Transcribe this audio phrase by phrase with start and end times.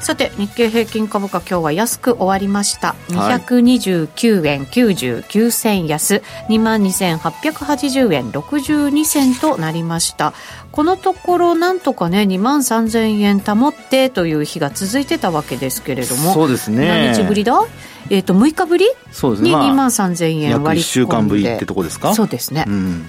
[0.00, 2.96] さて日経平均株価今日は安く終わりました。
[3.10, 6.22] 229円99銭安。
[6.48, 10.32] 2万2880円62銭となりました。
[10.72, 16.32] このところなんとかね2万3000円保ってという日が続いてたわけですけれども。
[16.32, 16.88] そうですね。
[16.88, 17.60] 何日ぶりだ？
[18.08, 18.86] えっ、ー、と6日ぶり？
[19.12, 22.14] そうですね、に2万3000円割り込んで、まあ、週間ぶりってとこですか？
[22.14, 23.04] そうですね、うん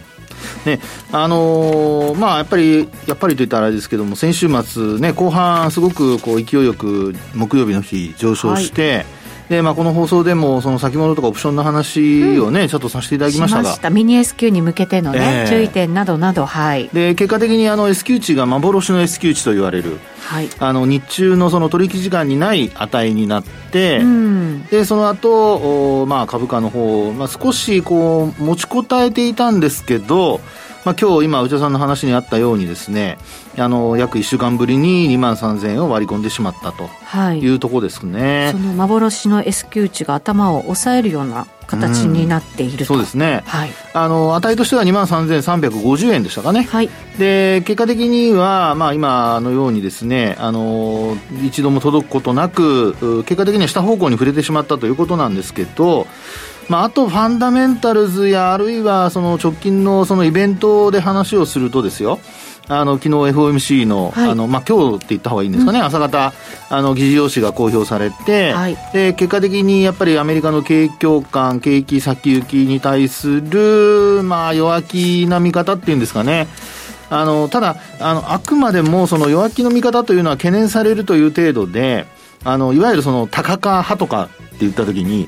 [0.66, 0.80] ね。
[1.12, 9.06] あのー、まあ、やっぱり、やっぱりと言ったらあれですけども、先週末、ね、後半、すごくこう勢いよく木曜日の日、上昇して、はい。
[9.52, 13.74] で、まあ、この放送でも、その先物とかオプションの話をね、うん、ちょっとさせていただきましたが。
[13.74, 16.90] したミニ S q に向けてのね、えー、注意点などなど、はい。
[16.94, 20.48] で、結果的にあの S q 値が幻の S q 値と言われる、はい。
[20.58, 30.40] あの、日中のその取引時間にない値になって、うん、で、その後、おまあ、株価の方、まあ、少しこう、持ちこたえていたんですけど、
[30.84, 33.18] まあ、今日今内田さんの話にあったようにですね
[33.58, 36.90] あの約1週間ぶりに2万3000円を割り込んでしまったと
[37.34, 37.48] い。
[37.54, 56.08] うところですね、はい、その幻の S q 値が頭を押さえるような形になっている、うん、そうですね、はい、あの値としては2万3350円でしたかね、はい、で結果的には、まあ、今のようにですねあの一度も届くことなく結果的には下方向に触れてしまったということなんですけど
[56.72, 62.18] まあ、あとファンダメンタルズやあるいはその直近のそのイベントで話をするとですよ。
[62.70, 66.32] あの昨日 FOMC の、はい、あのまあ今日って言った方がいいんですかね、うん、朝方
[66.70, 76.48] あの議事要旨が公表されて、はい、で結果的にやっぱりアメリカの景況感景気先行きに対するまあ弱気な見方っていうんですかね。
[77.10, 82.06] あのただあの、あくまでもその弱気の見方というのは懸念されるという程度で、
[82.46, 85.28] あのいわゆるその高価派とかって言ったときに、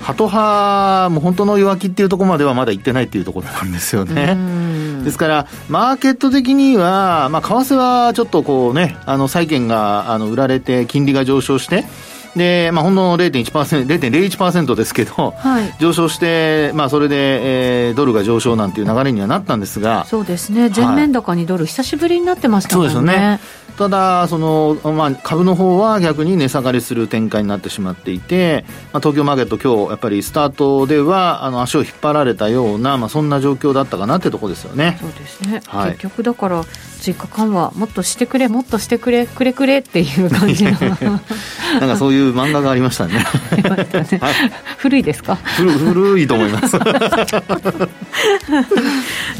[0.00, 4.36] ハト派も本当の弱気っていうところまではまだ行ってないっていうところなんですよね。
[5.04, 11.84] ですから、マーケット的には、まあ、為替はちょっとこうね、あの、債券が、あの、売られて、金利が上昇して、
[12.36, 20.04] で、まあ、ほんの0.1%、0.01%ですけど、はい、上昇して、まあ、それで、えー、ドルが上昇なんていう流れにはなったんですが。
[20.06, 20.68] そうですね。
[20.70, 22.92] 全面高にドル、久しぶりになってましたもんね。
[22.92, 23.40] そうですね。
[23.78, 34.98] ただその、まあ、株の方は逆に値下がりする展開になってしまっていて、まあ、東京マーケット、今日やっぱりスタートではあの足を引っ張られたような、まあ、そんな状況だったかなってところですよね。
[35.00, 36.64] そうですね、はい、結局だから
[36.98, 40.72] 追加緩和もっとしてくれもっとしてくれくれくれっていう感じの。
[40.80, 43.14] なんかそういう漫画がありましたね。
[43.14, 43.20] ね
[44.20, 44.34] はい、
[44.78, 45.36] 古いですか？
[45.36, 46.76] 古いと思います。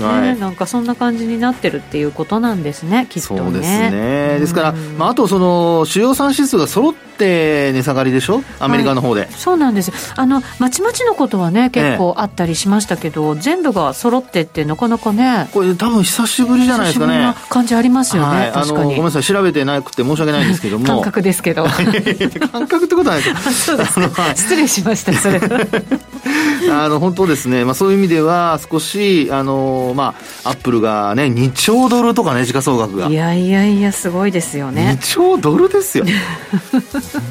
[0.01, 3.41] はい、なんかそんな感じになってるっていうことなんですねきっとね。
[3.41, 4.39] そうですね。
[4.41, 8.43] ですから、まあ、あとその主要産指数が揃って値下がりでしょ？
[8.61, 15.49] アメリカの方で、はい、そうなんですあのまちまちのことはね結構あったりしましたけど、全部が揃ってってなかなかね。
[15.53, 17.35] これ多分久しぶりじゃないですかね。
[17.49, 20.87] 感じありますよね、はい、あのごめんなさい調べてなくて申し訳ないんですけども。
[20.87, 21.65] 感覚ですけど。
[22.53, 24.01] 感覚ってことはないです そうです。
[24.01, 25.41] ね失礼しましたそれ。
[26.71, 30.15] あの本当ですね、まあ、そういう意味では少しあの、ま
[30.45, 33.09] あ、アップルがね2兆ドルとかね時価総額が。
[33.09, 34.99] いやいやいやすごいですよね。
[35.01, 36.05] 2兆ドルですよ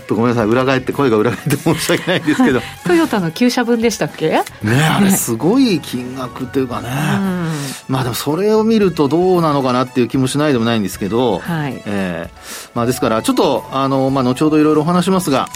[0.08, 2.62] とごめんなさい裏返って声が裏返って申し訳ないんですけど。
[2.86, 4.30] トヨタの9社分でしたっけ？
[4.30, 4.44] ね
[4.84, 6.90] あれすごい金額というかね、
[7.88, 11.82] まあでもそれを見るとどうなのかなっていう気もしないでもないんですけど、はい。
[11.86, 15.48] えーまあ、ですからちょっとあの、まあ、後ほどいろいろお話しますが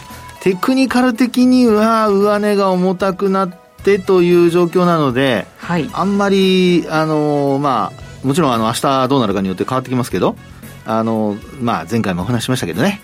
[0.42, 3.54] テクニカル的には上値が重たくなっ
[3.84, 7.92] てという状況なので、はい、あんまり、あのま
[8.24, 10.36] あ、もちろんあの明日どうなるかによって変わってきますけど、
[10.86, 13.02] あの、まあ、前回もお話ししましたけどね、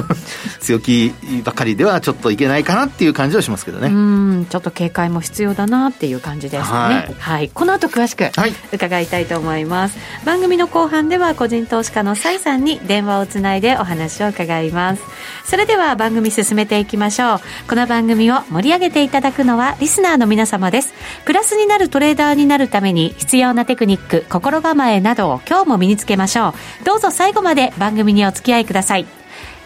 [0.60, 1.12] 強気
[1.44, 3.88] ばっかりではちょっといけないかなっていう感じはしますけどね。
[3.88, 6.78] うんちょっと警戒も必要だなっていう感じですね。
[6.78, 8.30] はい、はい、この後詳しく
[8.72, 15.02] 伺いたいと思います、はい、番組の後半では個人投資家の崔さんに電話をつないでお話を伺います。
[15.44, 17.40] それでは番組進めていきましょう。
[17.68, 20.94] この番組を盛り上げていただくのはリスナーの皆様です。
[21.24, 26.84] プラスになるトレーダーになるために必要なテクニック、心構えなどを今日も身につけましょう。
[26.84, 29.06] どうぞ最後まで番組にお付き合いください。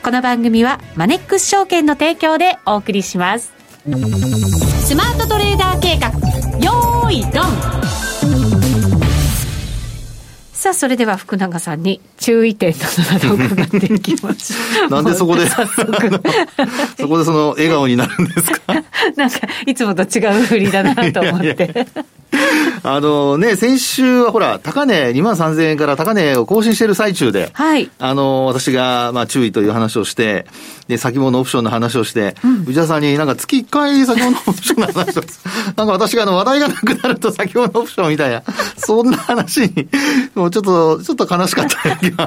[0.03, 3.53] この番組はマネックス証券の提供でお送りします。
[4.85, 6.09] スマートトレーダー計画。
[6.59, 8.08] よーいドン。
[10.59, 12.75] さあ、それでは福永さんに注意点
[13.13, 14.91] などを伺っていきましょう。
[14.91, 15.57] なんでそこで、そ
[17.07, 18.75] こでその笑顔になるんですか？
[19.15, 21.47] なんか、いつもと違う振りだなと思って。
[21.47, 21.87] いやいや
[22.83, 27.91] あのね、先週はほら、高値2万3000円から高値を更新している最中で、はい。
[27.99, 30.47] あの、私が、まあ、注意という話をして、
[30.87, 35.23] で、先物オプションの話をして、うん、内田さんになんか月1回先物オプションの話を、
[35.77, 38.43] なんか私があの、話題がなくなると先物オプションみたいな、
[38.77, 39.89] そんな話に、
[40.35, 41.67] もうちょっと、ちょっと悲しかっ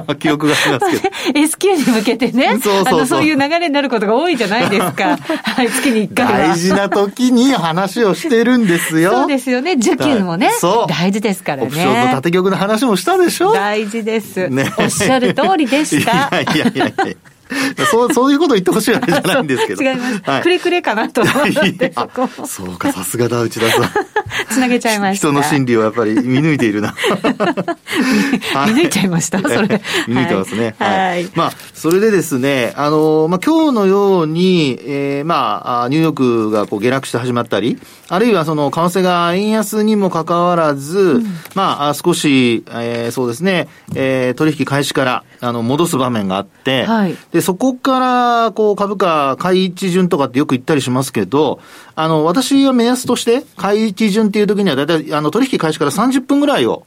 [0.06, 1.40] た 記憶がありますけど。
[1.40, 5.18] S q に向けてね、そうそうそういう流れになることが多いじゃないですか。
[5.44, 6.32] はい、月に1回は。
[6.50, 9.12] 大事な時に話をしてるんですよ。
[9.12, 9.74] そうですよね。
[9.74, 10.52] 受給もね、
[10.88, 11.68] 大事ですからね。
[11.68, 14.50] オプションの縦玉の話もしたでしょ大事です。
[14.50, 16.30] ね、おっしゃる通りでした。
[16.54, 17.16] いやいやいやいや。
[17.90, 19.84] そう、そういうこと言ってほしいわけじゃないんですけど。
[19.84, 20.22] 違います。
[20.24, 21.34] はい、くれくれかなと思っ
[21.74, 21.94] て
[22.46, 23.90] そそうか、さすがだ、内田さん。
[24.50, 25.28] つなげちゃいました。
[25.28, 26.96] 人の心理をやっぱり見抜いているな。
[28.68, 29.82] 見抜いちゃいました、それ。
[30.08, 30.76] 見抜いてますね。
[30.80, 31.30] はい。
[31.36, 41.26] まあ、それでですね、あの、まあ、今日のように、えー、まあ、ニューヨークがこう下落して始まったり、あるいはその、為替が円安にもかかわらず、うん、
[41.56, 47.16] まあ、少し、えー、そうですね、えー、取引開始から、あの、戻す場面があって、はい。
[47.32, 51.60] で、そこから、こう、株価、買い一巡とかってよく言ったりしますけど、
[51.96, 56.86] あの、私は目安として、買い一巡っていう時には、だいたい、あの、取引開始から30分ぐらいを、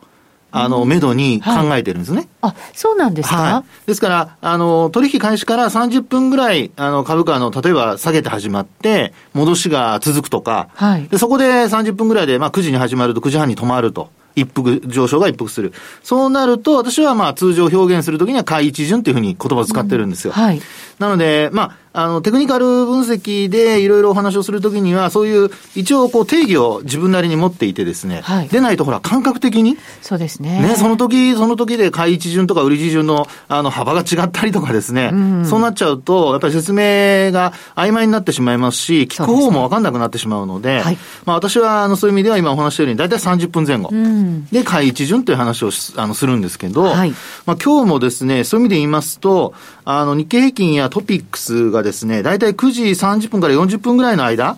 [0.56, 2.28] あの、めどに考えてるんですね。
[2.40, 14.10] はい、あ、そうなんですか、はい、ですから、あの、取引開始から30分ぐらい、あの、株価の、例えば下げて始まって、戻しが続くとか、はい、でそこで30分ぐらいで、まあ9時に始まると9時半に止まると。
[14.36, 15.72] 一服、上昇が一服する。
[16.02, 20.32] そうなると、私はまあ通常表現するときには買い一巡というふうに言葉を使ってるんですよ。
[20.36, 20.60] うん、はい。
[20.98, 30.60] なので、まあ、あの、テクニカル分析でいろいろお話をするときには、そういう、一応こう定義を自分なりに持っていてですね、はい、でないとほら、感覚的に、そうですね。
[30.60, 47.10] ね、その時、その時で買い一巡とか売り一巡の、あの、幅が違ったりとかですね、うん、そうなっちゃうと、やっぱり説明が曖昧になってしまいますし、聞く方もわかんなくなってしまうので、でねはい、まあ私は、あの、そういう意味では今お話したように、大体30分前後、うん、で、買い一巡という話をあのするんですけど、はい、
[47.46, 49.54] まあ今日もですね、そういう意味で言いますと、
[49.84, 54.56] あの、日経平均やトピックスがですね、大体9時30分から40分ぐらいの間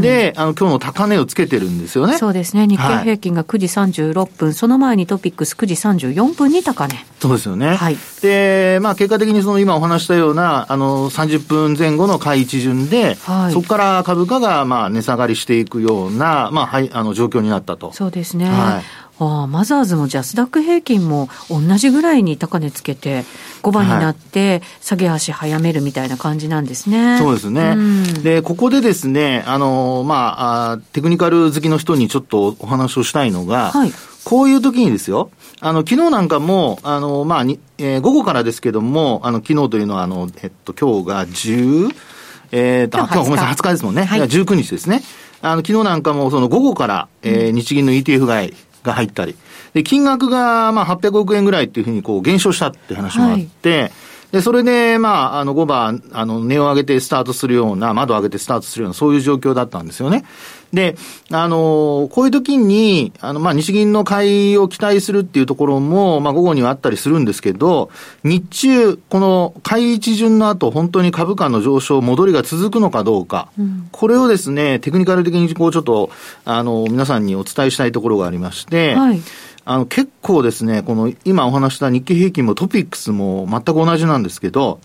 [0.00, 2.18] で、あの、今日の高値をつけてるんですよね。
[2.18, 2.66] そうですね。
[2.66, 7.04] 日経平均が9時36分、はい、その前にトピックス9時34分に高値。
[7.20, 7.76] そうですよね。
[7.76, 7.96] はい。
[8.22, 17.92] で、まあ結果的にその今お話したような、あの、30分前後の買い一巡で、はい、そこから株価がまあ値下がりしていくような、まあ、はい、あの、状況になったと。
[17.92, 18.46] そうですね。
[18.48, 19.05] はい。
[19.18, 23.24] ああマザーズもジャスダック平均も同じぐらいに高値つけて、
[23.62, 27.12] 5番になって、下げ足早めるみたいな感じなんですね。
[27.12, 33.92] はい、そうですね、うん、で、ここでですね、あの、まあテクニカル好きの人にちょっとお話をしたいのが、はい、
[34.24, 35.30] こういう時にですよ、
[35.60, 41.94] あの、昨日なんかも、あの、まあに、えー、午後からですけども、あの、昨日というのは、あの、えっと、今日が10、
[42.52, 44.04] えー、と、今日ごめんなさい、20日ですもんね。
[44.04, 45.02] はい、19日ですね。
[45.42, 48.54] あの、昨日なんかも、その午後から、えー、日銀の ETF 買い、
[48.86, 49.36] が入ったり、
[49.74, 53.92] で、金額がまあ800億円ぐらいっていうふうにこう減少したって話もあって、はい。
[54.32, 60.24] で、それで、まあ、あの、5番、あの、値を上げてスタートするような、窓を上げてスタートするような、そういう状況だったんですよね。
[60.72, 60.96] で、
[61.30, 67.90] あの、こういう時に、あの、まあ、日銀の買いを期待するっていうところも、まあ、午後にはあったりするんですけど、
[68.24, 76.10] 日中、この買い一巡の後、本当に株価の上昇、戻りが続くのかどうか、うん、これをですね、テクニカル的にこう、ちょっと、
[76.44, 79.20] あの、皆さんにお伝えしたいところがありまして、はい
[79.68, 84.80] あの、結構ですね、この今お話した日経平均もトピックスも全く同じなんですけど、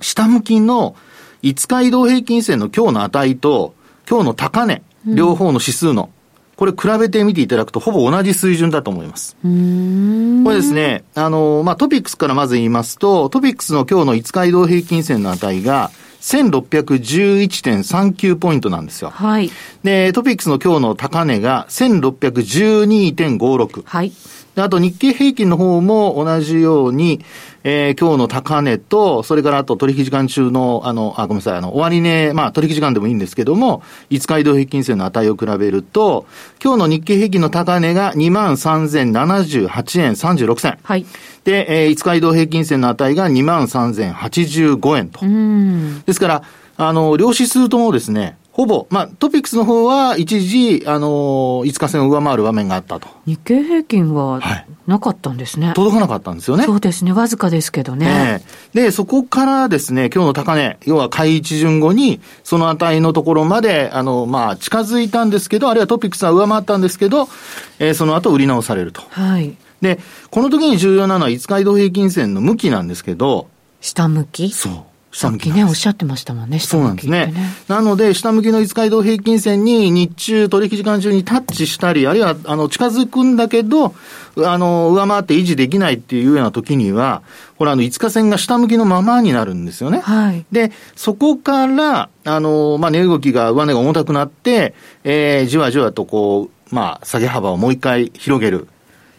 [0.00, 0.94] 下向きの
[1.42, 3.74] 5日移動平均線の今日の値と、
[4.08, 6.10] 今日の高値、両方の指数の、
[6.56, 9.36] これ比べてみていただくと、ほぼ同じ水準だと思います。
[9.42, 15.90] これですね、あの、まあ、トピックスからまず言いますと、トピックスの今日の5日移動平均線の値が、
[16.24, 19.10] 1611.39ポイントなんですよ。
[19.10, 19.50] はい。
[19.82, 23.82] で、トピックスの今日の高値が1612.56。
[23.84, 24.10] はい。
[24.54, 27.20] で、あと日経平均の方も同じように、
[27.64, 36.26] えー、今日の高値と、それからあと取引時間中の、あの、あ、ごめんなさい、あの、終値、まあ取引時間でもいいんですけども、5日移動平均線の値を比べると、
[36.62, 40.78] 今日の日経平均の高値が23,078円36銭。
[40.82, 41.06] はい。
[41.44, 45.20] で、えー、5日移動平均線の値が23,085円と。
[46.06, 46.42] ですから、
[46.76, 53.08] あの、両指数ともですね、ほぼ、まあ、トピックスの方は一時、あのー、5日線を上回る場面があったと。
[53.26, 54.40] 日経平均は
[54.86, 56.62] なかったんですね、はい、届かなかったんですよね。
[56.62, 57.12] そうですね。
[57.12, 58.40] わずかですけどね。
[58.44, 67.28] えー、で、そこからですね、今日の高値、要は買い一巡後に、その値のところまで、あの、まあ、近づいたんですけど、あるいはトピックスは上回ったんですけど、
[67.80, 69.02] えー、その後売り直されると。
[69.10, 69.56] はい。
[69.82, 69.98] で、
[70.30, 73.48] この時に重要なのは5日移動平均線の向きなんですけど、
[73.80, 74.50] 下向き？
[74.52, 74.93] そう。
[75.14, 77.32] さっきね、おっしゃってましたもんね、そうなんですね。
[77.68, 83.94] なので、下向きの5日移動平均線に日中、取引時間中にタッチしたり、あるいは、あの、近づくんだけど、
[84.38, 87.22] あの、上回って維持できないっていうような時には、
[87.58, 90.00] これあの、5日線が下向きのままになるんですよね。
[90.00, 90.44] はい。
[90.50, 98.66] で、そこから、あの、まあ、値動きが、上値が重たくなって、えー、じわじわとこう、まあ、下げ幅をもう一回広げる。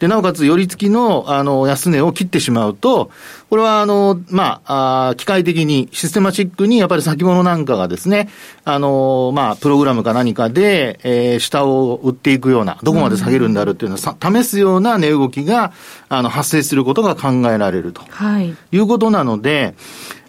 [0.05, 3.09] で、なおかつ、寄り付きの、あの、安値を切ってしまうと、
[3.49, 8.29] これは、あの、まあ、あ機械的に、システマチックに、やっぱり先物なんかがですね、
[8.65, 15.73] あの、まあ、プログラムか何かで、えー、下を売っていくような、どこまで下げるんだろうっていうのを、試すような値動きが、
[16.07, 18.03] あの、発生することが考えられると。
[18.07, 18.55] はい。
[18.71, 19.73] いうことなので、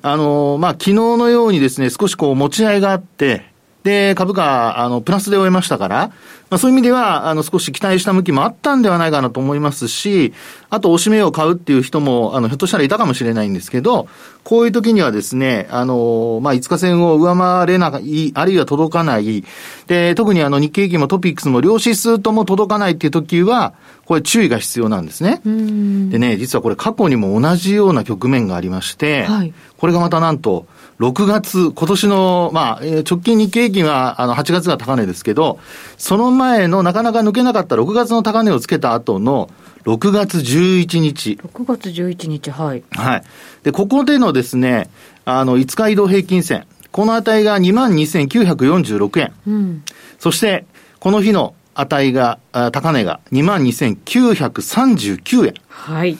[0.00, 3.44] あの、まあ、昨日のようにですね、少しこう、持ち合いがあって、
[3.86, 6.10] で、株価、あの、プラスで終えましたから、
[6.50, 10.34] まあ、そういう意味では、あの、少し期待した向きもあったんではないかなと思いますし、
[10.70, 14.08] あと、おしめを買うっていう人も、あの、ひょっとしたらいたかもしれないんですけど、
[14.42, 19.44] こういう時にはですね、あの、まあ、5日線を上回れない、あるいは届かない、
[19.86, 23.74] で、特にあの、日経平均もトピックスも両指数とも届かないっていう時は、
[24.04, 25.40] これ注意が必要なんですね。
[25.44, 30.66] でね、実はこれ過去にも同じような局面がありまして、はい、これがまたなんと、
[30.98, 35.58] 6月、今年の、まあ、直近日経平均は、あの、8月が高値ですけど、
[35.98, 39.50] その前のなかなか抜けなかった6月の高値をつけた後の、
[39.84, 41.38] 6月11日。
[41.42, 42.82] 6月11日、はい。
[42.90, 43.22] はい。
[43.62, 44.88] で、ここでのですね、
[45.24, 46.66] あの、5日移動平均線。
[46.90, 49.32] この値が22,946円。
[49.46, 49.82] うん。
[50.18, 50.64] そして、
[50.98, 52.38] この日の値が、
[52.72, 55.52] 高値が22,939円。
[55.68, 56.16] はい。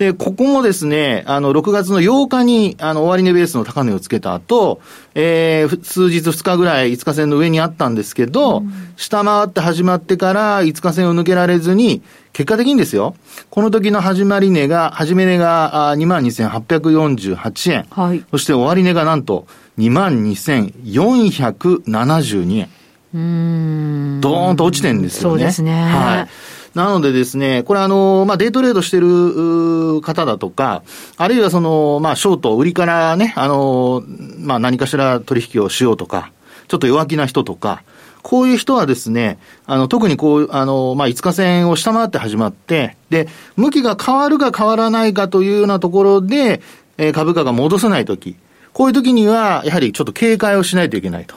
[0.00, 4.80] で、ここもですね、あの、6月の8日に、あの、終値ベースの高値をつけた後、
[5.14, 12.00] えー、数日2日ぐらい5日線の上にあったんですけど、うん、下回って始まってから5日線を抜けられずに、
[12.32, 13.14] 結果的にですよ、
[13.50, 17.84] この時の始まり値が、始め値が22,848円。
[17.90, 18.24] はい。
[18.30, 19.46] そして終値がなんと
[19.78, 22.70] 22,472円。
[23.12, 24.20] うん。
[24.22, 25.40] ドーンと落ちてるんですよね。
[25.40, 25.72] そうですね。
[25.72, 26.28] はい。
[26.74, 30.82] なのでですね、これあの、まあ、デイトレードしてる方だとか、
[31.16, 34.02] あるいはその、まあ、ショート、売りからね、あの、
[34.38, 36.32] まあ、何かしら取引をしようとか、
[36.68, 37.82] ちょっと弱気な人とか、
[38.22, 46.60] こういう人はですね、あの、特にこう、あの、まあ、5日線を下回って始まって、で、向きが変わるか変わらないかというようなところで、
[46.98, 48.36] えー、株価が戻せないとき、
[48.72, 51.34] こういうときには、やはりちょっと警戒をしないといけないと。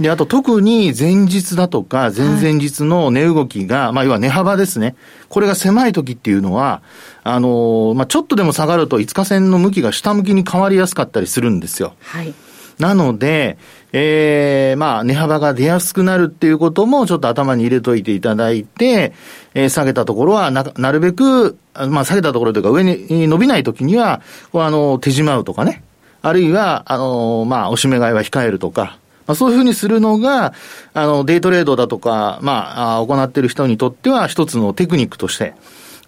[0.00, 4.96] で、あと特に前日だとか前々日の値動きが、はい、まあ要は値幅ですね。
[5.28, 6.82] これが狭い時っていうのは、
[7.22, 11.94] あのまあちょっとでも下がると5日線の向きが下向きに変わりやすかったりするんですよ。
[12.00, 12.32] はい。
[12.78, 13.58] なので、
[13.92, 19.12] ええー、まあ、値幅が出やすくなるっていうこともちょっと頭に入れといていただいて、
[19.54, 24.22] えー、下げたところはな、なるべく、まあ、下げたところというか上に伸びないときには、
[24.54, 25.84] あの、手締まうとかね。
[26.22, 30.54] あるいは、あの、まあ、おしめ買いは控えるとか、まあ、そういうふうにするのが、
[30.94, 35.54] あの、デイトレードだとか、まあ、行っている人にとっては一つのテクニックとして、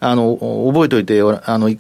[0.00, 0.37] あの、
[0.73, 1.71] 覚えておいて、あの、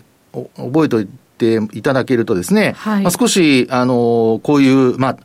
[0.56, 5.18] 覚えておいていただけるとですね、はい、まあ、少し、あの、こういう、まあ、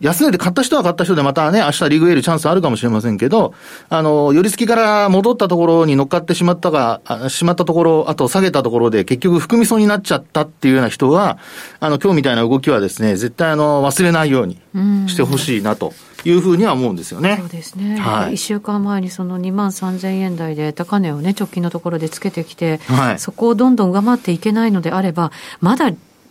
[0.00, 3.54] 安値で買った人は買った人でまたね、明日リグ得るチャンスあるかもしれませんけど、
[3.90, 11.38] あの、寄り付きから戻ったところに乗っかってしまったが、しまったところ、あと下げたところで結局含み損になっちゃったっていうような人は、
[11.80, 14.58] あの、今日みたいな動きはですね、絶対あの、忘れないように
[15.06, 15.92] してほしいなと。
[16.24, 17.38] いうふうには思うんですよね。
[17.40, 17.98] そうですね。
[17.98, 18.34] はい。
[18.34, 25.90] 1週間前にその2万3000円台で高値をね、直近のところでつけてきて、はい、そこをどんどん上回っていけないのであれば、まだ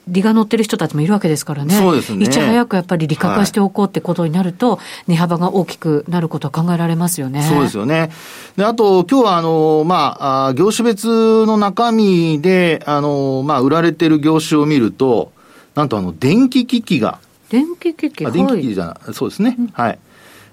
[0.09, 1.73] 利が乗ってる人たちもいるわけですからね。
[1.73, 2.25] そうですね。
[2.25, 7.43] いち早くやっぱり利確化しておこうってことになると、はい、値幅が大きくなることは考えられますよね。
[7.43, 8.11] そうですよね。
[8.57, 15.31] で、あと、今日はあの、まあ、あ業種別の中身で、あの、まあ、売られてる業種を見ると、
[15.75, 17.19] なんとあの、電気機器が。
[17.49, 18.25] 電気機器？
[18.25, 19.55] あ電気機器じゃない、そうですね。
[19.57, 19.99] うん、はい。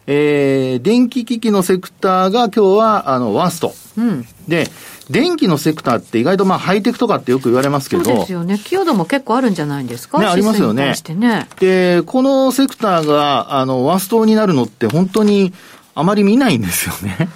[0.06, 3.75] えー、電気機器のセクターが今日は、あの、ワースト。
[3.98, 4.26] うん。
[4.46, 4.68] で、
[5.10, 8.04] 電気のセクターって意外とまあハイテクとかってよく言われますけど。
[8.04, 8.58] そうですよね。
[8.58, 10.18] 寄与度も結構あるんじゃないんですか？
[10.18, 10.94] ね、ありますよね。
[11.14, 15.52] ねで、このセクターが、あの、ワーストになるのって本当に
[15.94, 17.28] あまり見ないんですよね。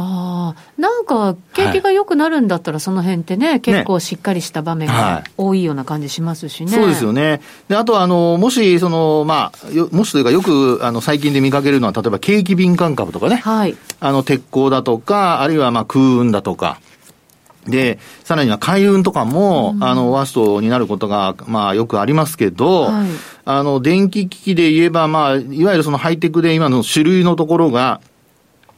[0.00, 6.70] ああ、なんか、景気が良くなるんだったら、その辺ってね、はい、結構しっかりした場面が多いような感じしますしね。
[6.70, 7.40] そうですよね。
[7.66, 13.40] で、あと、あの、もし、その、まあ、もしというか、よく、あの、最近で見かけるのは、例えば、景気敏感株とかね。
[13.42, 13.76] はい。
[13.98, 16.78] あの、鉄鋼だとか、あるいは、まあ、空運だとか。
[17.66, 23.08] で、さらには海運とかも、うん、あの、ワーストになることが、まあ、よくありますけど、はい、
[23.44, 28.00] あの、電気機器で言えば、まあ、いわゆるそのハイテクで今の種類のところが、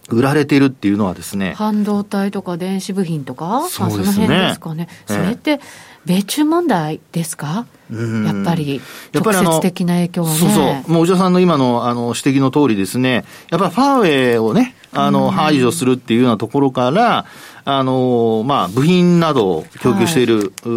[0.08, 1.54] 売られているっていうのはですね。
[1.56, 4.04] 半導体とか電子部品とか、そうですね。
[4.06, 4.88] その辺ですかね。
[5.06, 5.60] それって、
[6.04, 7.66] 米中問題ですか？
[7.92, 8.80] やっぱり、
[9.14, 10.36] 直接的な影響はね。
[10.36, 10.92] そうそう。
[10.92, 17.26] もう、内田さんの今のあの指摘の通りですね、やっぱりファーウェイをね、あの、排除するっていうようなところから、
[17.64, 20.68] あの、まあ、部品などを供給している、はい、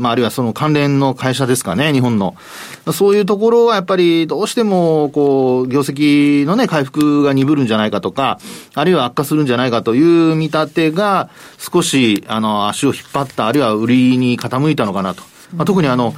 [0.00, 2.36] まあ、あるいはその関連の会社ですかね、日本の。
[2.92, 8.38] そういうところはやっぱりどうしても、こう、業績のね、回復が鈍るんじゃないかとか、
[8.74, 15.22] あるいは悪化するんじゃないかという見立てが、少し、あの、足を引っ張った、あるいは売りに傾いたのかなと。
[15.54, 16.14] まあ、特にあの、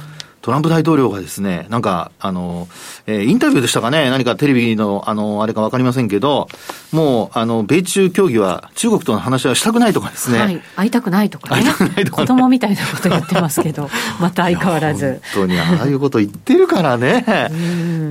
[0.47, 2.69] トランプ大統領がですね、なんか、あの、
[3.05, 6.47] えー、インタビューでしたかね、何かテレビの、あの、あれかわかりませんけど、
[6.93, 10.39] もう、あの、米中協議は中国との話はしたくないとかですね。
[10.39, 10.61] はい。
[10.77, 11.63] 会いたくないとかね。
[11.63, 13.89] 会いたくないとか、ね、子供みたいなこと言ってますけど、
[14.21, 15.19] また相変わらず。
[15.33, 17.25] 本当に、ああいうこと言ってるからね。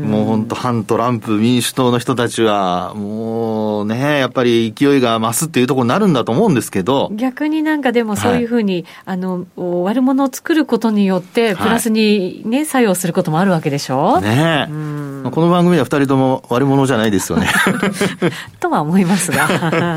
[0.04, 7.10] もう本当、反トランプ民主党の人たちは、もうね、やっぱり勢いが増すっていうところになるんだと思うんですけど。
[7.14, 12.25] 逆になんかでもそういうふうに、はい、あの、悪者を作ることによって、プラスにね、はい、
[12.66, 14.20] 作用することもあるわけでしょ？
[14.20, 14.66] ね
[15.30, 17.48] この番組では二人とも悪者じゃないですよね。
[18.60, 19.48] とは思いますが。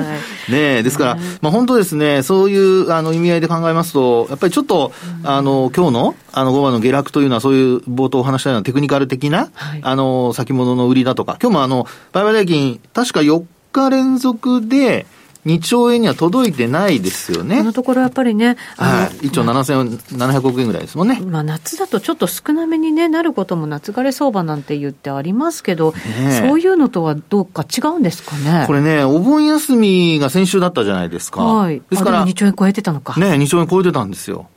[0.49, 4.91] ねですから、まあ本当ですね、そういうあの意味合いで考えますと、やっぱりちょっと、
[5.23, 15.05] あの、今日のあの5番の下落というのは、そういう冒頭お話したようなテクニカル的な、はい、あの、先物の売りだとか、今日もあの、売買代金、確か4日連続で、
[15.49, 17.57] 2兆円には届いてないですよね。
[17.57, 21.19] このところやっぱりね、はい、1兆7700億円ぐらいですもんね。
[21.21, 28.65] まあ、夏だとちょっと少なめに、ね、なることも夏枯れ相場なんて言ってありますけど、ね、そういうのとはどうか違うんですかね？
[28.67, 31.43] これね、お盆休みが先週だったじゃないですか。
[31.43, 31.81] はい。
[31.89, 33.19] ですから、2兆円超えてたのか。
[33.19, 34.47] ね、2兆円超えてたんですよ。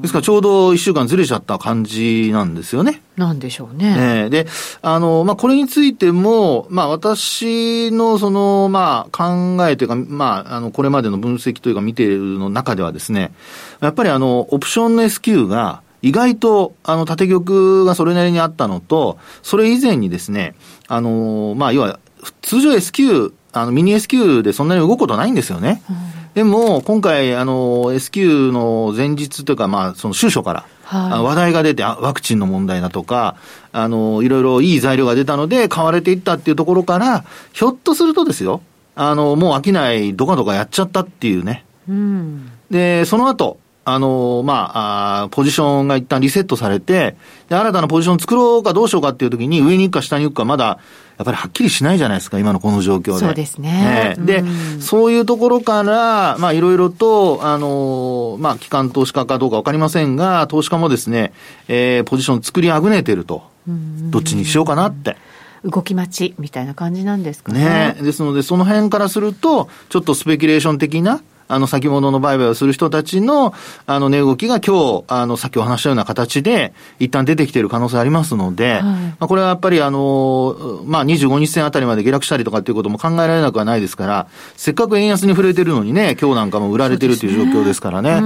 [0.00, 3.02] ですからちょうど1週間ずれちゃった感じなんですよね。
[3.16, 4.24] なんでしょうね。
[4.24, 4.46] ねで、
[4.82, 13.32] あの、まあ、これについても、まあ、私のその、まあ、考えというか、まあ、あの、これまでの分析というか見ているの中ではですね、
[13.80, 20.54] やっぱりあの、オプションの S q が、意外と、あの、縦玉がそれなりにあったのと、それ以前にですね、
[20.88, 21.98] あの、まあ、要は、
[22.42, 25.82] 通常 S q あの、ミニ S q でそんなに動くことないんですよね。
[25.88, 33.36] うんでも、今回、あの、S q の前日というか、まあ、その収書から、はい、話題が出て、ワクチンの問題だとか、
[33.70, 38.62] あの、いろいろいい材料が出たので、買われていったっていうところから、ひょっとするとですよ、
[38.96, 41.64] あの、もう飽きない、どかどかやっちゃったっていうね。
[41.88, 47.16] うん、で、その後、あの、まあ、あポジションが一旦リセットされて、
[47.48, 50.78] で、新たなポジション作ろうかどうしようかっていう時に、上に行くか下に行くかまだ、
[51.16, 53.18] やっぱりはっきりしないじゃないですか、今のこの状況で。
[53.20, 54.16] そうですね。
[54.18, 61.32] ねで、うん、そういうところから、まあ、いろいろと、あの、まあ、機関投資家かどうかわかりませんが、投資家もですね、
[61.68, 63.42] えー、ポジション作りあぐねてると。
[63.66, 65.16] どっちにしようかなって。
[65.64, 67.94] 動き待ちみたいな感じなんですかね。
[67.96, 73.54] ねですので、その辺からすると、ちょっとスペキュレーション的な、あの、先物の売買をする人たちの、
[73.86, 84.26] あの、値動きが今日、あの、さっきお話したような形で、一旦出てきている可能性ありますので、はい、まあ、これはやっぱり、あの、まあ、25日線あたりまで下落したりとかっていうことも考えられなくはないですから、
[84.56, 88.20] せっかく円安に触れてるのにね、今日なんかも売られてるという状況ですからね。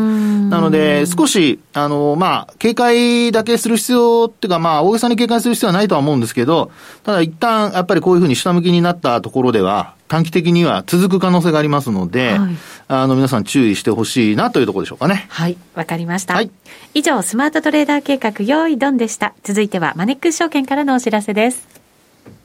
[0.49, 6.71] ねなので、少し、あの、まあ、警戒だけする必要っていうか、まあ、大げさに警戒する必要はないとは思うんですけど、
[7.05, 12.57] ただ一旦、やっぱりこういうふうに下向きになったところでは、短期的には続く可能性がありますので、はい、
[12.89, 15.27] あの、皆さん注意してほしいなというところでしょうかね。
[15.29, 16.35] はい、わかりました。
[16.35, 16.51] はい、
[16.95, 19.35] 以上、スマートトレーダー計画、用意ドンでした。
[19.45, 21.69] 続いては、マネックス証券からのお知らせです。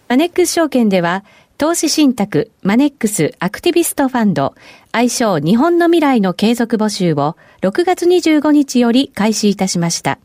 [0.10, 1.24] マネックス証券では、
[1.58, 4.56] 投資信託、マネックスアクティビストファンド、
[4.92, 10.20] 愛称日本の未来の継続募集を6月25日より開始いたしました。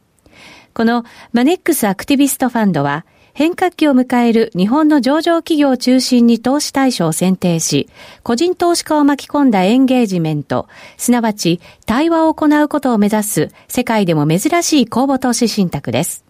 [0.72, 7.88] このマネックスアクティビストファンドは、変革期を迎える日本の上場企業を中心に投資対象を選定し、
[8.22, 16.27] 個人投資家を巻き込んだエンゲージメント、すなわち対話を行うことを目指す世界でも珍しい公募投資信託です。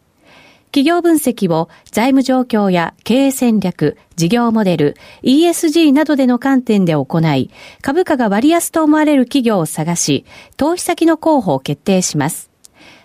[0.70, 7.50] 企業分析を財務状況や経営戦略、事業モデル、ESG などでの観点で行い、
[7.80, 10.24] 株価が割安と思われる企業を探し、
[10.56, 12.50] 投資先の候補を決定します。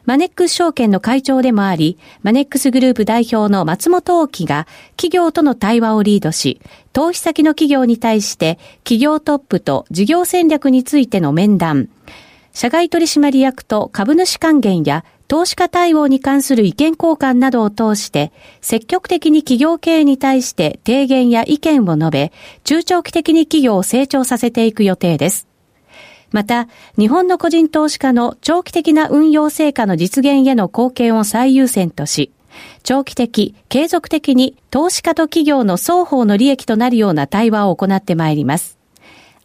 [0.05, 6.59] マネックス証券の会長でもあり、マネックスグループ代表の松本大樹が企業との対話をリードし、
[6.91, 11.87] 投資先の企業に対して企業トップと事業戦略についての面談、
[12.51, 22.31] 社外取締役と株主還元や投資家対応に関する意見交換などを通して、積極的に企業経営に対して提言や意見を述べ、
[22.63, 25.47] 中長期的に企業を成長させていく予定です。
[26.29, 26.67] また、
[26.99, 32.31] 日本の個人投資家の長期的な運用成果の実現への貢献を最優先とし、
[32.83, 38.72] 長期的、継続的に投資家と企業の双方の利益となるような対話を行ってまいります。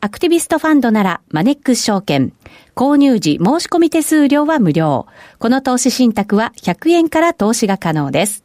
[0.01, 2.33] アクティビストファンドならマネックス証券。
[2.77, 5.07] 購入時申し込み手数料は無料。
[5.41, 8.45] この投資信託は100円から投資が可能です。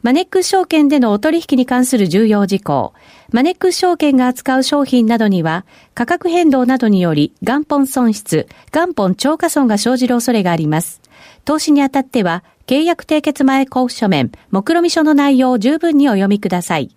[0.00, 2.94] マネックス証券でのお取引に関する重要事項。
[3.32, 11.02] マネックス証券が扱う商品などには、価格変動などにより元本損失、元本超過損が生じる恐れがあります。
[11.44, 16.96] 投資にあたっては、契約締結前交付書面、目論見書の内容を十分にお読みください。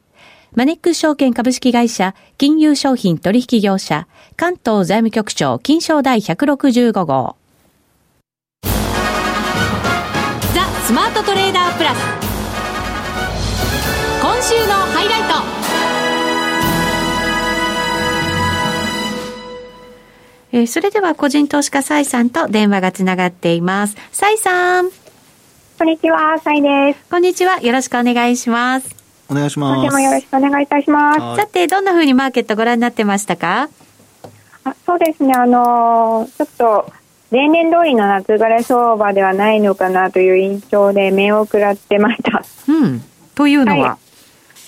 [0.58, 7.36] マネックス証券株式会社、金融商品取引業者、関東財務局長、金賞第165号。
[8.64, 8.72] ザ・
[10.84, 12.00] スマートトレーダープラス。
[14.20, 15.28] 今週のハイライト
[20.54, 23.96] えー、それでは個人投資家サイさんと電話がつながっています。
[24.12, 24.90] サイさん。
[25.78, 27.06] こんにちは、サイです。
[27.12, 27.62] こんにちは。
[27.62, 29.07] よろしくお願いします。
[29.30, 29.92] お願いします。
[29.92, 31.42] もよろしくお願いいたします。
[31.42, 33.70] さて、どんなふうにマーケットご覧になってましたか？
[34.64, 36.94] あそうですね、あのー、ちょっと、
[37.32, 42.44] 例年通りの夏枯れ相場ではないのかなという印象で目をくらってました。
[42.68, 43.04] うん。
[43.36, 43.98] というのは、はい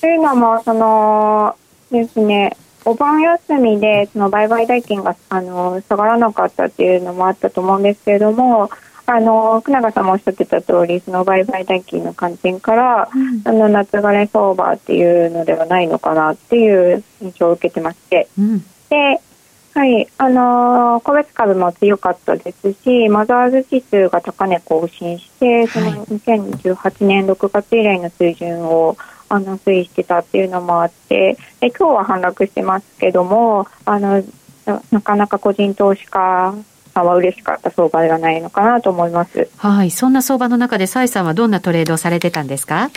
[0.01, 1.57] というのも、その
[1.91, 8.69] ですね、お盆休みでその売買代金があの下がらなかったっていうのもあったと思うんですけれども、
[9.11, 19.19] あの福永さんもおっしゃってた通り、その売買代金の観点から、うん、あの夏枯れ相場っていうのではないのかなっていう印象を受けてまして、うん、で、
[19.73, 28.95] はい、あの個別株も強かったですし、マザーズ指数が高値更新して、その2018年6月以来の水準を
[29.27, 34.23] あの推移してたっていうのもあってで今日は反落してますけどもあの
[34.91, 36.55] なかなか個人投資家
[36.93, 39.49] さんは嬉しかった相場ではないのかなと思います。
[39.57, 42.89] はい、そんな相場の中で蔡さんはどんなトレードをされてたんですか？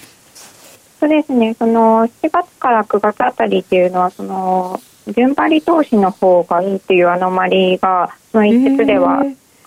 [1.01, 1.55] そうですね。
[1.55, 9.25] その7月から9月あたりっていうのはその順張り投資の方がいいっていうアノマリがその一説では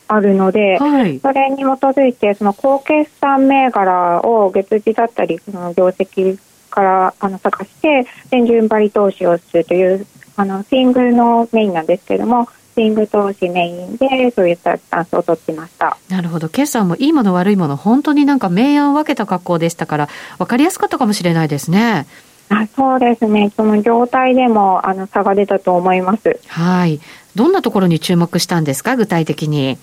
[0.07, 10.07] あるので、はい、それに基づいてその高決算銘柄を月次だったりその業績からあの探して全順張り投資をするという
[10.38, 15.97] あのスイングのメインなんですけれどもスイング投資メインでそういったスタンスを取ってました。
[16.09, 16.49] なるほど。
[16.49, 22.05] 決算もいいもの悪いもの本当になんか明暗を分けた格好でしたから分かりやすかったかもしれないですね。
[22.49, 23.51] あそうですね。
[23.55, 26.39] その業態でもあの差が出たと思います。
[26.47, 26.99] はい。
[27.33, 28.95] どんなところに注目したんですか？
[28.95, 29.77] 具体的に。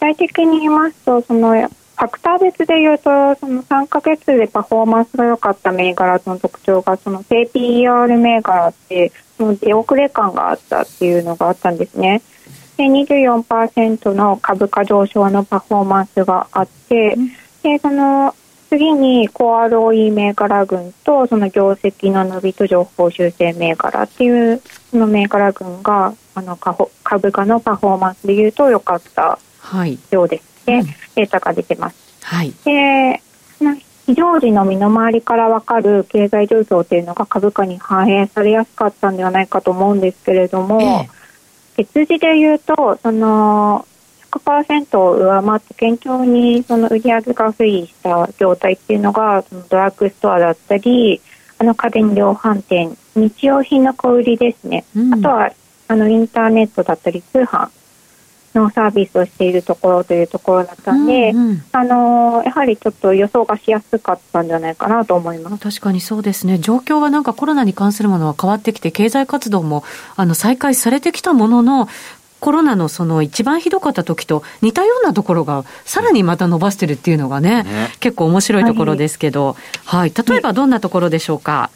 [0.00, 12.22] 体的に言いますとそのファクター別で言うと、その3ヶ月でパフォーマンスが良かった銘柄の特徴が、その低 PER 銘柄って、その出遅れ感があったっていうのがあったんですね。
[12.76, 17.16] で、24%の株価上昇のパフォーマンスがあって、
[17.62, 18.34] で、その
[18.68, 29.38] 次にコア ROE 銘柄群とその業績の伸びと情報修正銘柄っていうその銘柄群があの株価のパフォーマンスでいうと良かった
[30.10, 30.64] ようです。
[30.64, 31.96] で、うん、データが出てます。
[32.22, 33.20] はい、で
[34.06, 43.86] 非常時の身の回りから分かる経済状況というのが株価に反映されやすかったんではないかと思うんですけれども、えー、月次でいうとその
[44.32, 51.20] 100%を上回って堅調にその売上が推移した業態っていうのがそのドラッグストアだったり
[51.58, 55.52] あの家電量販店日用品の小売りですね、うん、あとは
[55.88, 57.68] あのインターネットだったり通販
[58.54, 65.58] のサービスをしているところというところだったんで、うんうん、あのやはりちょっと予想がしやすかったんじゃないかなと思います。
[65.58, 69.84] 確かにそうですね、状況はなんかコロナに関するものは変わってきて、経済活動も
[70.16, 71.88] あの再開されてきたものの、
[72.40, 77.88] コロナのその一番ひどかった時と似たようなところがさらにまた伸ばしてるっていうのがね、ね。
[78.00, 81.70] 結構面白いところですけど、はい、はい、例えばどんなところでしょうか？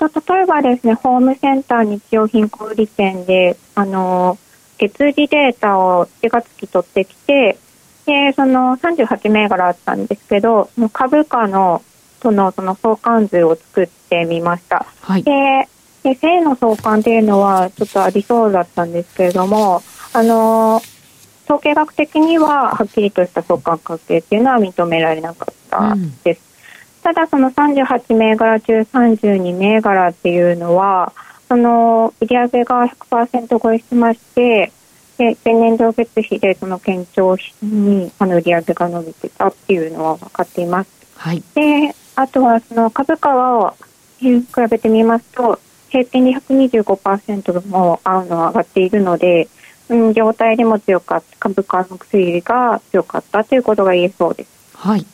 [0.00, 0.08] 例
[0.42, 4.38] えばですね、ホームセンター日用品小売店で、あの、
[4.78, 7.58] 月次データを4月期取ってきて、
[8.06, 11.82] で、その38銘柄あったんですけど、株価の
[12.24, 14.86] とのその相関図を作ってみました。
[15.02, 15.68] はい、で、
[16.02, 19.82] で正の相関っていうのはちょっとありそうだったんですけれども、
[20.14, 20.80] あの、
[21.44, 26.40] 統計学的にははっきりとした相関関係っていうのは認められなかったです。
[27.04, 31.12] うん、ただその38銘柄中32銘柄っていうのは、
[31.54, 34.72] その売上が100%超えしまして、
[35.18, 40.90] で前年同月比でその堅調にあの売上が伸びてたっていうのは分かっています。
[41.16, 43.76] はい、であとはその株価は
[44.18, 49.48] 比べてみますと平均で125%も合うのは上がっているので、
[49.88, 54.50] うん、業態でも強かった株価の推移が強かったということが言えそうです。
[54.74, 55.06] はい。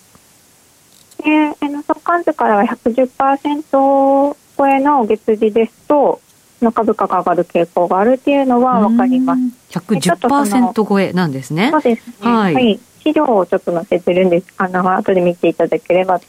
[1.23, 6.21] で、あの相関図からは110%超えの月次ですと、
[6.65, 9.41] の株価が上がる傾向があるっていうのは分かります。
[9.71, 11.71] 110%超えなんですね。
[11.71, 12.15] そうですね。
[12.21, 12.81] はい、はい。
[13.03, 14.47] 資料をちょっと載せてるんです。
[14.59, 16.27] あの、後で見ていただければと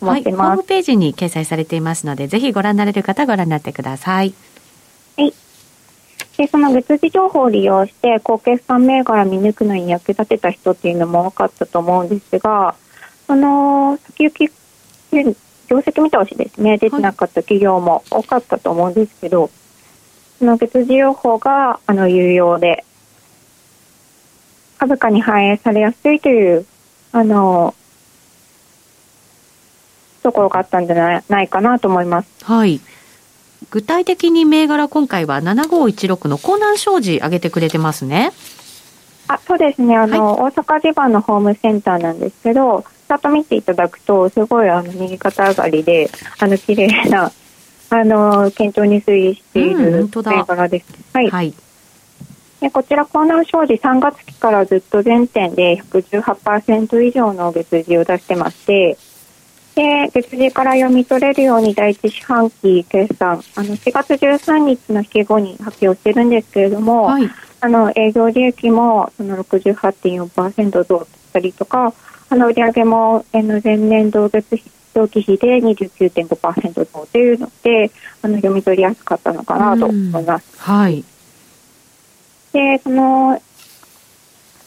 [0.00, 0.40] 思ってます。
[0.40, 4.34] はい、ホームページに掲載されていますので、ぜひご覧になれる方ご覧になってください。
[5.16, 5.34] はい。
[6.36, 12.74] で、その月次情報を利用して、高決算銘柄見抜くのに役立てた人っていうのも多かったと思うんですが、
[13.26, 14.52] その、先行き、
[15.68, 19.50] 業績見通しですね、出てなかった企業も多かったと思うんですけど、はい、
[20.38, 22.84] その月次情報が、あの、有用で、
[24.78, 26.66] 株価に反映されやすいという、
[27.12, 27.74] あの、
[30.22, 32.44] ところがあったんじゃないかなと思います。
[32.44, 32.80] はい。
[33.70, 38.32] 具体的に銘柄今回は7516の江南商事上げてくれてますね。
[39.26, 47.32] あそうですねあの、はい、大阪地盤のホームセンターなんですけどチャート見ていただくとすごいあの右肩上がりであの綺麗な
[47.96, 50.86] あの堅調に推移している銘柄です。
[51.12, 51.54] はい、はい。
[52.60, 58.96] でこちら、江南商事3月期からずっと全店で118%以上の月次を出してまして、
[59.74, 67.28] で、月次から読み取れるように第一四半期決算、あの、4月13日の引け後に発表してるんですけれども、はい、
[67.60, 71.92] あの、営業利益もその68.4%増したりとか、
[72.30, 74.56] あの、売上も、あの、前年同月
[74.94, 77.90] 同期比で29.5%増というので、
[78.22, 80.58] あの、読み取りやすかったのかなと思います。
[80.58, 81.04] はい。
[82.52, 83.40] で、その、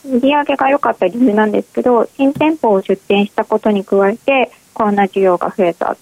[0.05, 5.97] 売上が良かった理由なんですけど、新店舗を出店したことに加えて、コロナ需要が増えた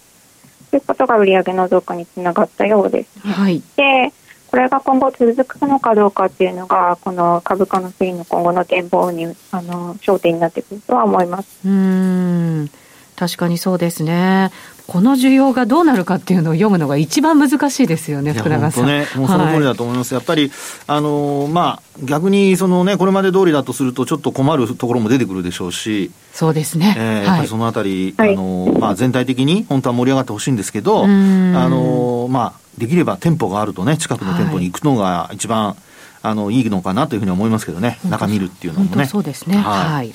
[0.69, 4.11] ということが売上の増加につながったようです、ね、はい、で
[4.47, 11.67] これが今後続くのかどうかっていうのがこの株価の推移の今後の展望にあの焦点になってくるとは思います。
[11.67, 12.69] うん
[13.15, 14.51] 確かにそうですね。
[14.87, 18.85] この需要がどうなるかっていうのを読むのが一番難しいですよね、福永さん。
[18.85, 20.13] ね、もうその通りだと思います。
[20.13, 20.51] はい、やっぱり、
[20.85, 26.93] あのまあ、逆にそのね、これまで通りだとすると、ちょっの困るところも出てくるでしょうし、そうですね。
[26.97, 35.75] えー、やっぱりそのあたり、はい、あのまあ、全体的に本当は盛り上がってほしいんですけど、あのまあ、できれば店舗があるとね、近くの店舗に行くのが一番、はい、
[36.21, 39.05] あのいいのかなというふうに思いますけどね、中見るっていうのもね。
[39.05, 39.57] そうですね。
[39.57, 40.13] はい。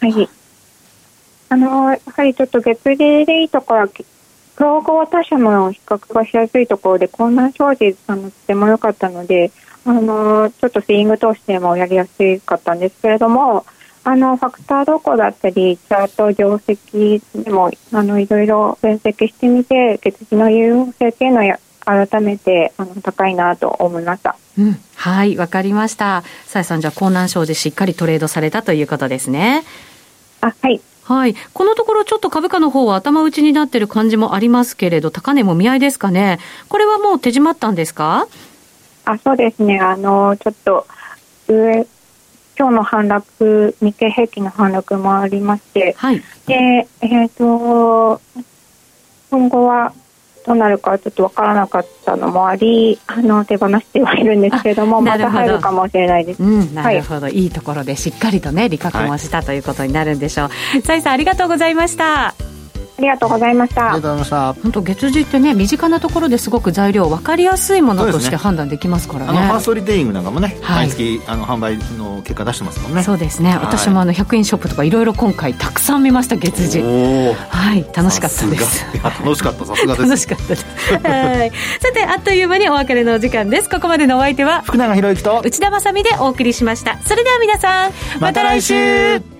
[0.00, 0.28] はい
[1.50, 3.88] あの、やはりちょっと月次でいいところは、
[4.56, 9.50] 競合他社の比較がしやすいところで、混乱表示、あの、とても良かったので、
[9.84, 13.66] あの、ちょっとスイング通してもやりやすかったんですけれども、
[14.04, 24.36] あの、ファクターどこだったり、チャート業績でも、あの、いろいろ分析してみて、月次の有用性っていうのを改めて、あの、高いなと思いました。
[24.56, 26.22] うん、はい、わかりました。
[26.46, 29.64] さえさん、じゃあ、江南商事しっかりトレードされたということですね。
[30.42, 30.80] あ、はい。
[31.10, 31.34] はい。
[31.52, 36.38] このところちょっと株価の方は頭打ちになってる感じもありますけれど、高値も見合いですかね？
[36.68, 38.28] これはもう手締まったんですか？
[39.06, 39.80] あ、そうですね。
[39.80, 40.86] あの、ちょっと、
[41.48, 41.84] 上、
[42.56, 46.22] 今日の反落、日経平均の反落もありまして、はい。
[46.46, 48.20] で、えっ、ー、と、
[49.32, 49.92] 今後は
[50.50, 60.80] どうなるかちょっと分からなかったのもありあの手放してはいるんですけれどもまた入るかもしれないです、うん、なるほど、はい、いいところでしっかりとね利確もした、ということになるんでしょう。
[60.82, 62.28] さいさんありがとうございました。
[62.28, 62.59] あ
[63.00, 63.92] りがとうございました。
[63.92, 64.52] ありがとうございました。
[64.62, 69.32] 本当月次ってね身近なところですごく材料分かりやすいものとして判断できますからね。
[69.32, 73.02] ねあのファーストリテイリングなんかもね、はい、毎月あの販売の結果出してますもんね。
[73.02, 73.56] そうですね。
[73.60, 76.82] 私もあの100円ショップとかいろいろ今回たくさん見ました月次。
[76.82, 78.86] はい楽しかったです。
[78.94, 80.02] いや楽しかったさすがです。
[80.02, 80.66] 楽しかったです。
[81.02, 81.52] はい。
[81.80, 83.68] さてあっという間にお別れのお時間です。
[83.68, 86.98] ここまでのお相手は福永博之と内田まさでお送りしました。
[87.04, 89.39] それでは皆さんまた来週。